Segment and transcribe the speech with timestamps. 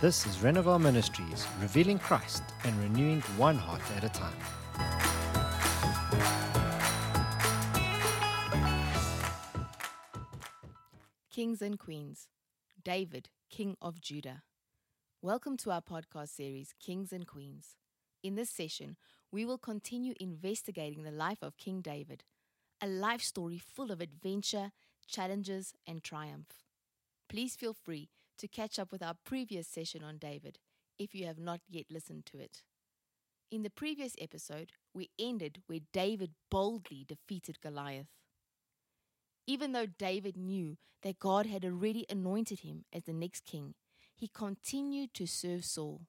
[0.00, 4.32] This is Renovar Ministries, revealing Christ and renewing one heart at a time.
[11.32, 12.28] Kings and Queens,
[12.80, 14.44] David, King of Judah.
[15.20, 17.74] Welcome to our podcast series, Kings and Queens.
[18.22, 18.96] In this session,
[19.32, 22.22] we will continue investigating the life of King David,
[22.80, 24.70] a life story full of adventure,
[25.08, 26.62] challenges, and triumph.
[27.28, 30.58] Please feel free to catch up with our previous session on David
[30.98, 32.62] if you have not yet listened to it.
[33.50, 38.08] In the previous episode, we ended where David boldly defeated Goliath.
[39.46, 43.74] Even though David knew that God had already anointed him as the next king,
[44.14, 46.02] he continued to serve Saul.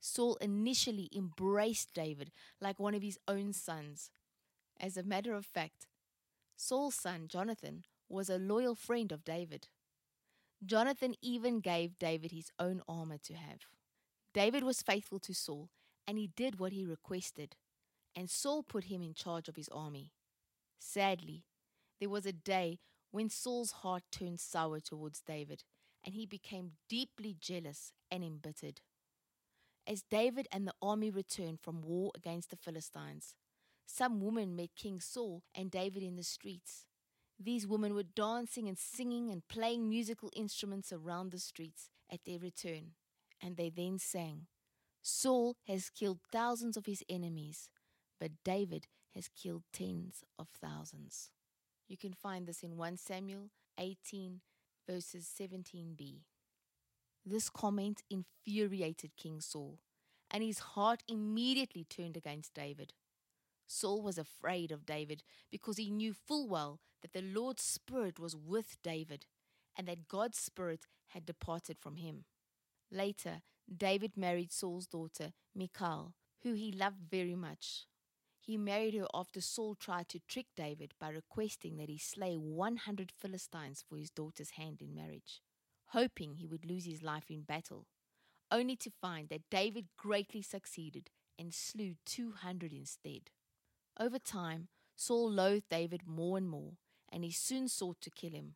[0.00, 4.10] Saul initially embraced David like one of his own sons.
[4.80, 5.86] As a matter of fact,
[6.56, 9.68] Saul's son Jonathan was a loyal friend of David.
[10.64, 13.60] Jonathan even gave David his own armor to have.
[14.32, 15.70] David was faithful to Saul,
[16.06, 17.56] and he did what he requested,
[18.14, 20.12] and Saul put him in charge of his army.
[20.78, 21.44] Sadly,
[22.00, 22.78] there was a day
[23.10, 25.64] when Saul's heart turned sour towards David,
[26.04, 28.80] and he became deeply jealous and embittered.
[29.86, 33.34] As David and the army returned from war against the Philistines,
[33.86, 36.85] some women met King Saul and David in the streets.
[37.38, 42.38] These women were dancing and singing and playing musical instruments around the streets at their
[42.38, 42.92] return,
[43.42, 44.46] and they then sang,
[45.02, 47.68] Saul has killed thousands of his enemies,
[48.18, 51.30] but David has killed tens of thousands.
[51.86, 54.40] You can find this in 1 Samuel 18,
[54.88, 56.22] verses 17b.
[57.24, 59.78] This comment infuriated King Saul,
[60.30, 62.94] and his heart immediately turned against David.
[63.66, 68.34] Saul was afraid of David because he knew full well that the Lord's Spirit was
[68.34, 69.26] with David
[69.76, 72.24] and that God's Spirit had departed from him.
[72.90, 73.42] Later,
[73.74, 77.86] David married Saul's daughter, Michal, who he loved very much.
[78.40, 83.12] He married her after Saul tried to trick David by requesting that he slay 100
[83.12, 85.42] Philistines for his daughter's hand in marriage,
[85.88, 87.86] hoping he would lose his life in battle,
[88.50, 93.30] only to find that David greatly succeeded and slew 200 instead.
[93.98, 96.78] Over time, Saul loathed David more and more,
[97.10, 98.54] and he soon sought to kill him.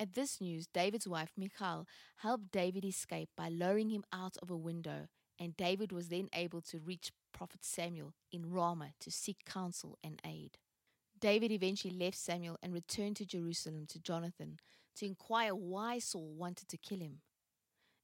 [0.00, 1.86] At this news, David's wife Michal
[2.18, 6.60] helped David escape by lowering him out of a window, and David was then able
[6.62, 10.58] to reach prophet Samuel in Ramah to seek counsel and aid.
[11.20, 14.58] David eventually left Samuel and returned to Jerusalem to Jonathan
[14.96, 17.20] to inquire why Saul wanted to kill him.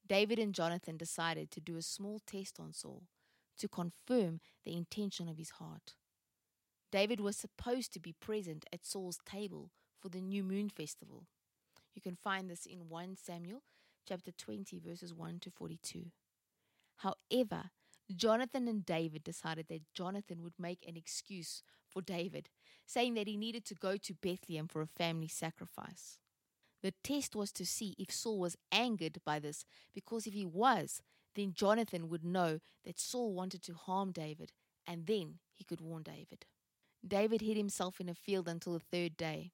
[0.06, 3.05] David and Jonathan decided to do a small test on Saul
[3.59, 5.95] to confirm the intention of his heart.
[6.94, 11.25] David was supposed to be present at Saul's table for the new moon festival.
[11.93, 13.65] You can find this in 1 Samuel
[14.09, 16.12] chapter 20 verses 1 to 42.
[16.99, 17.71] However,
[18.15, 22.49] Jonathan and David decided that Jonathan would make an excuse for David,
[22.87, 26.19] saying that he needed to go to Bethlehem for a family sacrifice.
[26.81, 31.03] The test was to see if Saul was angered by this, because if he was,
[31.34, 34.53] then Jonathan would know that Saul wanted to harm David,
[34.87, 36.47] and then he could warn David.
[37.06, 39.53] David hid himself in a field until the third day.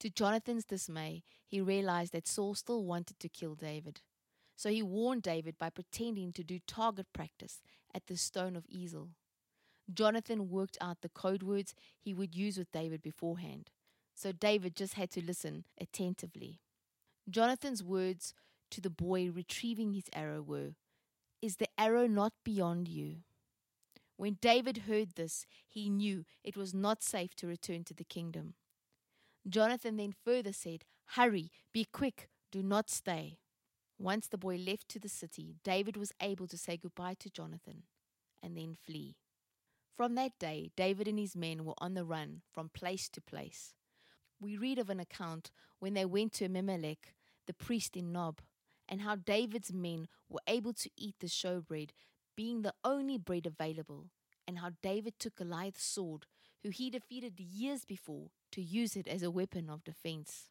[0.00, 4.00] To Jonathan's dismay, he realized that Saul still wanted to kill David.
[4.56, 7.60] So he warned David by pretending to do target practice
[7.94, 9.10] at the stone of Ezel.
[9.92, 13.70] Jonathan worked out the code words he would use with David beforehand,
[14.14, 16.60] so David just had to listen attentively.
[17.30, 18.34] Jonathan's words
[18.70, 20.74] to the boy retrieving his arrow were,
[21.40, 23.18] Is the arrow not beyond you?
[24.18, 28.54] When David heard this, he knew it was not safe to return to the kingdom.
[29.48, 33.38] Jonathan then further said, Hurry, be quick, do not stay.
[33.96, 37.84] Once the boy left to the city, David was able to say goodbye to Jonathan
[38.42, 39.14] and then flee.
[39.96, 43.72] From that day, David and his men were on the run from place to place.
[44.40, 47.14] We read of an account when they went to Abimelech,
[47.46, 48.40] the priest in Nob,
[48.88, 51.90] and how David's men were able to eat the showbread,
[52.38, 54.06] being the only bread available,
[54.46, 56.24] and how David took Goliath's sword,
[56.62, 60.48] who he defeated years before, to use it as a weapon of defense.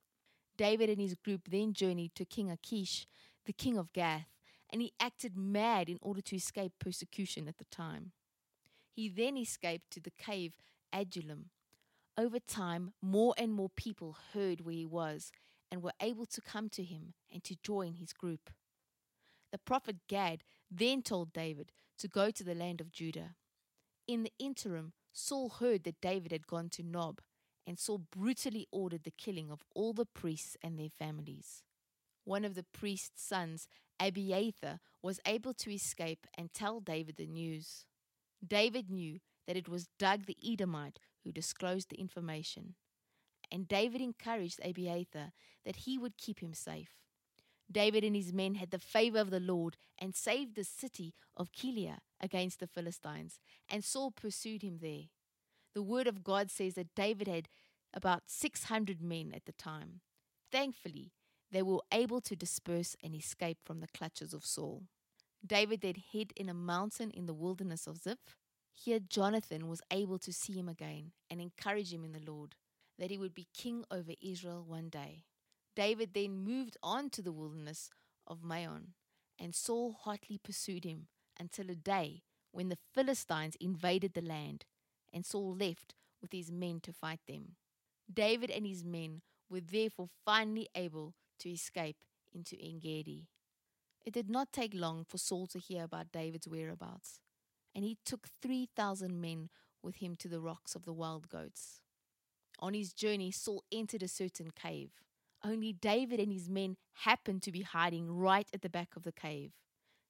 [0.58, 3.08] David and his group then journeyed to King Achish,
[3.46, 4.28] the king of Gath,
[4.70, 8.12] and he acted mad in order to escape persecution at the time.
[8.92, 10.58] He then escaped to the cave
[10.92, 11.52] Adullam.
[12.18, 15.32] Over time, more and more people heard where he was
[15.72, 18.50] and were able to come to him and to join his group.
[19.54, 23.36] The prophet Gad then told David to go to the land of Judah.
[24.08, 27.22] In the interim, Saul heard that David had gone to Nob,
[27.66, 31.64] and Saul brutally ordered the killing of all the priests and their families.
[32.24, 33.68] one of the priest's sons,
[34.00, 37.86] Abiathar, was able to escape and tell David the news.
[38.46, 42.76] David knew that it was Doeg the Edomite who disclosed the information.
[43.50, 45.32] And David encouraged Abiathar
[45.66, 46.92] that he would keep him safe.
[47.72, 51.52] David and his men had the favor of the Lord and saved the city of
[51.52, 55.10] Keilah against the Philistines, and Saul pursued him there.
[55.74, 57.50] The word of God says that David had
[57.94, 60.02] about 600 men at the time.
[60.52, 61.12] Thankfully,
[61.52, 64.84] they were able to disperse and escape from the clutches of Saul.
[65.46, 68.36] David then hid in a mountain in the wilderness of Ziph.
[68.74, 72.56] Here, Jonathan was able to see him again and encourage him in the Lord,
[73.00, 75.24] that he would be king over Israel one day.
[75.78, 77.92] David then moved on to the wilderness
[78.26, 78.96] of Maon,
[79.38, 81.06] and Saul hotly pursued him
[81.40, 84.66] until a day when the Philistines invaded the land,
[85.14, 87.58] and Saul left with his men to fight them.
[88.12, 89.22] David and his men
[89.52, 91.98] were therefore finally able to escape
[92.34, 93.28] into Engedi.
[94.04, 97.20] It did not take long for Saul to hear about David's whereabouts,
[97.76, 99.50] and he took 3,000 men
[99.84, 101.82] with him to the rocks of the wild goats.
[102.58, 104.90] On his journey, Saul entered a certain cave.
[105.44, 109.12] Only David and his men happened to be hiding right at the back of the
[109.12, 109.52] cave.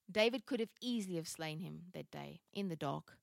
[0.10, 3.18] David could have easily have slain him that day in the dark,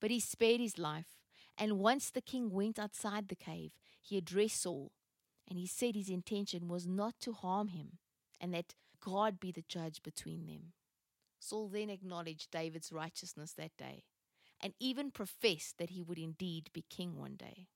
[0.00, 1.16] but he spared his life.
[1.56, 4.92] And once the king went outside the cave, he addressed Saul
[5.50, 7.98] and he said his intention was not to harm him,
[8.40, 10.72] and that God be the judge between them.
[11.40, 14.04] Saul then acknowledged David's righteousness that day,
[14.62, 17.66] and even professed that he would indeed be king one day.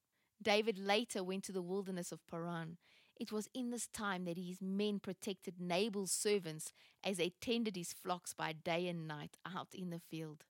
[0.41, 2.79] David later went to the wilderness of Paran.
[3.17, 6.73] It was in this time that his men protected Nabal's servants
[7.05, 10.45] as they tended his flocks by day and night out in the field.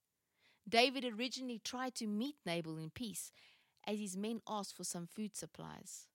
[0.66, 3.32] David originally tried to meet Nabal in peace,
[3.86, 6.06] as his men asked for some food supplies.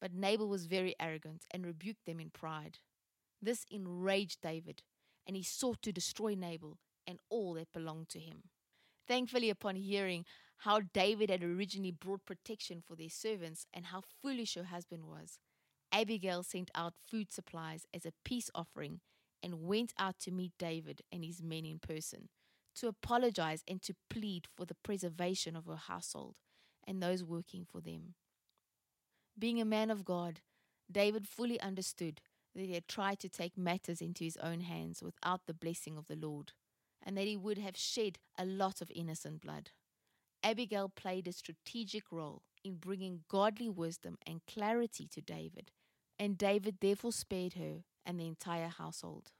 [0.00, 2.78] But Nabal was very arrogant and rebuked them in pride.
[3.40, 4.82] This enraged David,
[5.26, 8.44] and he sought to destroy Nabal and all that belonged to him.
[9.06, 10.24] Thankfully, upon hearing
[10.58, 15.38] how David had originally brought protection for their servants and how foolish her husband was,
[15.96, 19.00] Abigail sent out food supplies as a peace offering
[19.40, 22.28] and went out to meet David and his men in person,
[22.74, 26.34] to apologize and to plead for the preservation of her household
[26.84, 28.14] and those working for them.
[29.38, 30.40] Being a man of God,
[30.90, 32.20] David fully understood
[32.56, 36.08] that he had tried to take matters into his own hands without the blessing of
[36.08, 36.52] the Lord,
[37.04, 39.70] and that he would have shed a lot of innocent blood.
[40.42, 45.70] Abigail played a strategic role in bringing godly wisdom and clarity to David,
[46.18, 49.32] and David therefore spared her and the entire household.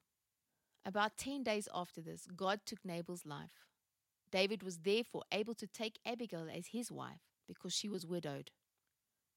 [0.85, 3.67] About ten days after this, God took Nabal's life.
[4.31, 8.51] David was therefore able to take Abigail as his wife because she was widowed.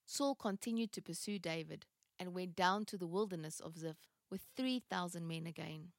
[0.05, 1.85] Saul continued to pursue David
[2.19, 5.91] and went down to the wilderness of Ziph with 3,000 men again.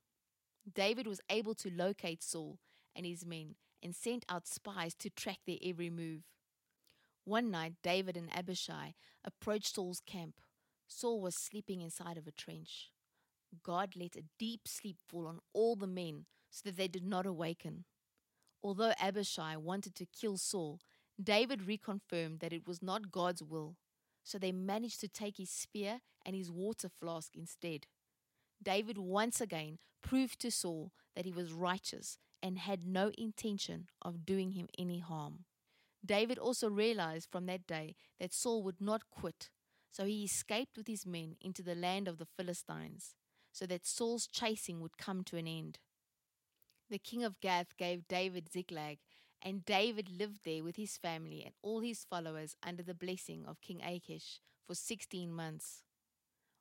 [0.74, 2.58] David was able to locate Saul
[2.96, 6.22] and his men and sent out spies to track their every move.
[7.24, 8.94] One night, David and Abishai
[9.24, 10.40] approached Saul's camp.
[10.88, 12.90] Saul was sleeping inside of a trench.
[13.62, 17.26] God let a deep sleep fall on all the men so that they did not
[17.26, 17.84] awaken.
[18.62, 20.80] Although Abishai wanted to kill Saul,
[21.22, 23.76] David reconfirmed that it was not God's will
[24.28, 27.86] so they managed to take his spear and his water flask instead.
[28.62, 34.26] David once again proved to Saul that he was righteous and had no intention of
[34.26, 35.44] doing him any harm.
[36.04, 39.48] David also realized from that day that Saul would not quit,
[39.90, 43.14] so he escaped with his men into the land of the Philistines,
[43.52, 45.78] so that Saul's chasing would come to an end.
[46.90, 48.98] The king of Gath gave David Ziklag
[49.42, 53.60] and David lived there with his family and all his followers under the blessing of
[53.60, 55.82] King Achish for sixteen months.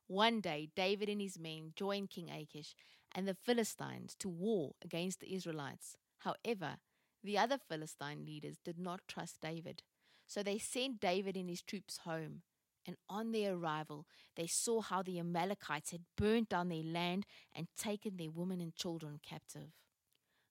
[0.06, 2.74] One day, David and his men joined King Achish
[3.14, 5.96] and the Philistines to war against the Israelites.
[6.18, 6.76] However,
[7.22, 9.82] the other Philistine leaders did not trust David,
[10.26, 12.42] so they sent David and his troops home.
[12.88, 17.68] And on their arrival, they saw how the Amalekites had burnt down their land and
[17.76, 19.74] taken their women and children captive.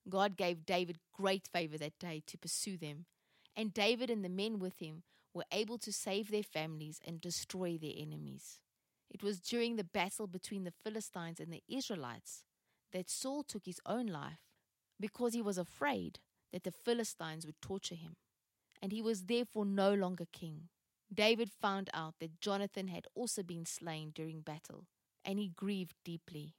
[0.07, 3.07] God gave David great favor that day to pursue them,
[3.55, 5.01] and David and the men with him
[5.33, 8.59] were able to save their families and destroy their enemies.
[9.09, 12.43] It was during the battle between the Philistines and the Israelites
[12.93, 14.45] that Saul took his own life
[14.99, 16.19] because he was afraid
[16.53, 18.15] that the Philistines would torture him,
[18.79, 20.69] and he was therefore no longer king.
[21.13, 24.87] David found out that Jonathan had also been slain during battle,
[25.23, 26.55] and he grieved deeply.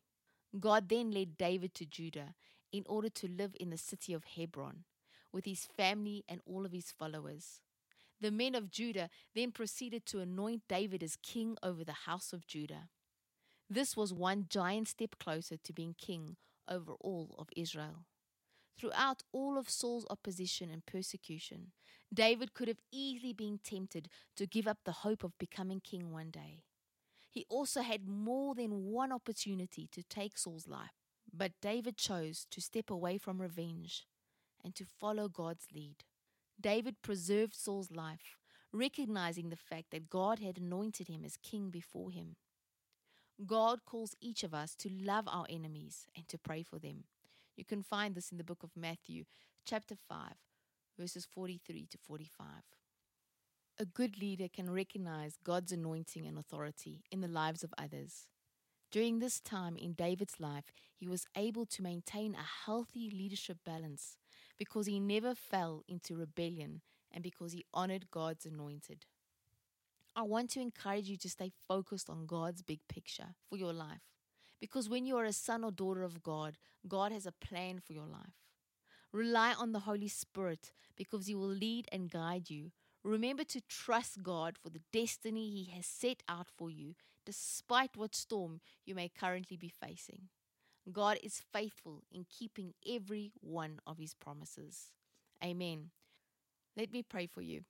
[0.58, 2.34] God then led David to Judah
[2.72, 4.84] in order to live in the city of Hebron
[5.32, 7.60] with his family and all of his followers.
[8.20, 12.46] The men of Judah then proceeded to anoint David as king over the house of
[12.46, 12.88] Judah.
[13.70, 16.36] This was one giant step closer to being king
[16.68, 18.06] over all of Israel.
[18.78, 21.72] Throughout all of Saul's opposition and persecution,
[22.12, 26.30] David could have easily been tempted to give up the hope of becoming king one
[26.30, 26.62] day.
[27.30, 30.94] He also had more than one opportunity to take Saul's life,
[31.32, 34.06] but David chose to step away from revenge
[34.64, 36.04] and to follow God's lead.
[36.60, 38.38] David preserved Saul's life,
[38.72, 42.36] recognizing the fact that God had anointed him as king before him.
[43.46, 47.04] God calls each of us to love our enemies and to pray for them.
[47.56, 49.24] You can find this in the book of Matthew,
[49.64, 50.32] chapter 5,
[50.98, 52.46] verses 43 to 45.
[53.80, 58.26] A good leader can recognize God's anointing and authority in the lives of others.
[58.90, 64.16] During this time in David's life, he was able to maintain a healthy leadership balance
[64.58, 66.80] because he never fell into rebellion
[67.12, 69.04] and because he honored God's anointed.
[70.16, 74.02] I want to encourage you to stay focused on God's big picture for your life.
[74.60, 76.56] Because when you are a son or daughter of God,
[76.88, 78.47] God has a plan for your life.
[79.12, 82.72] Rely on the Holy Spirit because He will lead and guide you.
[83.02, 88.14] Remember to trust God for the destiny He has set out for you, despite what
[88.14, 90.28] storm you may currently be facing.
[90.90, 94.92] God is faithful in keeping every one of His promises.
[95.44, 95.90] Amen.
[96.76, 97.62] Let me pray for you.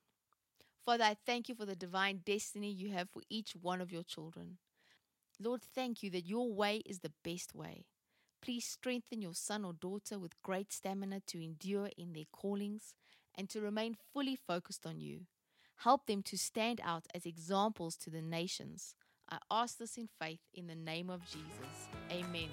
[0.85, 4.03] Father, I thank you for the divine destiny you have for each one of your
[4.03, 4.59] children.
[5.41, 7.85] Lord, thank you that your way is the best way.
[8.41, 12.95] Please strengthen your son or daughter with great stamina to endure in their callings
[13.35, 15.23] and to remain fully focused on you.
[15.83, 18.97] Help them to stand out as examples to the nations.
[19.31, 21.89] I ask this in faith in the name of Jesus.
[22.11, 22.49] Amen.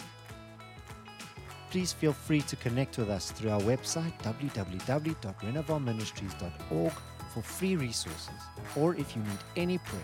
[1.71, 6.93] Please feel free to connect with us through our website www.renovarministries.org
[7.33, 8.29] for free resources
[8.75, 10.01] or if you need any prayer.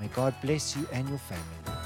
[0.00, 1.81] May God bless you and your family.